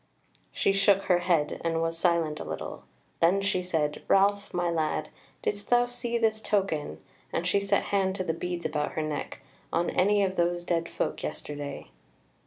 She 0.51 0.73
shook 0.73 1.03
her 1.03 1.19
head, 1.19 1.61
and 1.63 1.79
was 1.79 1.95
silent 1.95 2.39
a 2.39 2.43
little; 2.43 2.85
then 3.19 3.39
she 3.39 3.61
said: 3.61 4.01
"Ralph, 4.07 4.51
my 4.51 4.67
lad, 4.67 5.09
didst 5.43 5.69
thou 5.69 5.85
see 5.85 6.17
this 6.17 6.41
token 6.41 6.99
(and 7.31 7.45
she 7.47 7.59
set 7.59 7.83
hand 7.93 8.15
to 8.15 8.23
the 8.23 8.33
beads 8.33 8.65
about 8.65 8.93
her 8.93 9.03
neck) 9.03 9.41
on 9.71 9.91
any 9.91 10.23
of 10.23 10.37
those 10.37 10.63
dead 10.63 10.89
folk 10.89 11.21
yesterday?" 11.21 11.89